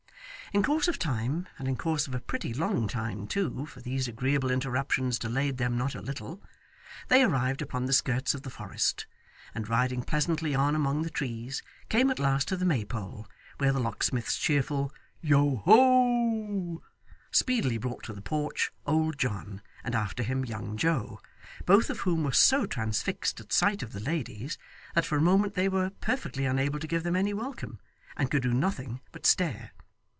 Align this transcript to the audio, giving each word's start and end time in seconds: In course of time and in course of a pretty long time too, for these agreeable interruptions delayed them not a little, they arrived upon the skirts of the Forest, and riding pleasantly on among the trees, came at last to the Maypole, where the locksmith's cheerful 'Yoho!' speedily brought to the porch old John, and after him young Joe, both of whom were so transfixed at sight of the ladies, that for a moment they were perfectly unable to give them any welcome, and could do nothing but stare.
In 0.53 0.63
course 0.63 0.89
of 0.89 0.99
time 0.99 1.47
and 1.57 1.65
in 1.65 1.77
course 1.77 2.07
of 2.07 2.13
a 2.13 2.19
pretty 2.19 2.53
long 2.53 2.85
time 2.89 3.25
too, 3.25 3.65
for 3.67 3.79
these 3.79 4.09
agreeable 4.09 4.51
interruptions 4.51 5.17
delayed 5.17 5.55
them 5.55 5.77
not 5.77 5.95
a 5.95 6.01
little, 6.01 6.43
they 7.07 7.23
arrived 7.23 7.61
upon 7.61 7.85
the 7.85 7.93
skirts 7.93 8.33
of 8.33 8.41
the 8.41 8.49
Forest, 8.49 9.07
and 9.55 9.69
riding 9.69 10.03
pleasantly 10.03 10.53
on 10.53 10.75
among 10.75 11.03
the 11.03 11.09
trees, 11.09 11.63
came 11.87 12.11
at 12.11 12.19
last 12.19 12.49
to 12.49 12.57
the 12.57 12.65
Maypole, 12.65 13.29
where 13.59 13.71
the 13.71 13.79
locksmith's 13.79 14.35
cheerful 14.35 14.93
'Yoho!' 15.21 16.83
speedily 17.31 17.77
brought 17.77 18.03
to 18.03 18.11
the 18.13 18.21
porch 18.21 18.73
old 18.85 19.17
John, 19.17 19.61
and 19.85 19.95
after 19.95 20.21
him 20.21 20.43
young 20.43 20.75
Joe, 20.75 21.21
both 21.65 21.89
of 21.89 21.99
whom 21.99 22.25
were 22.25 22.33
so 22.33 22.65
transfixed 22.65 23.39
at 23.39 23.53
sight 23.53 23.81
of 23.81 23.93
the 23.93 24.01
ladies, 24.01 24.57
that 24.95 25.05
for 25.05 25.17
a 25.17 25.21
moment 25.21 25.53
they 25.53 25.69
were 25.69 25.91
perfectly 26.01 26.45
unable 26.45 26.79
to 26.79 26.87
give 26.87 27.03
them 27.03 27.15
any 27.15 27.33
welcome, 27.33 27.79
and 28.17 28.29
could 28.29 28.43
do 28.43 28.53
nothing 28.53 28.99
but 29.13 29.25
stare. 29.25 29.71